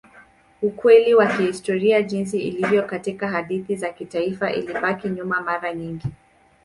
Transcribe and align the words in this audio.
Ukweli 0.61 1.13
wa 1.15 1.27
kihistoria 1.27 2.01
jinsi 2.01 2.41
ilivyo 2.41 2.83
katika 2.83 3.27
hadithi 3.27 3.75
za 3.75 3.89
kitaifa 3.93 4.53
ilibaki 4.53 5.09
nyuma 5.09 5.41
mara 5.41 5.73
nyingi. 5.73 6.07